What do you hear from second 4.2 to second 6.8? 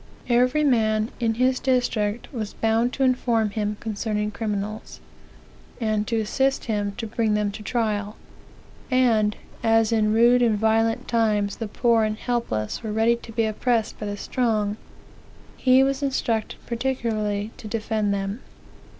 criminals, and to assist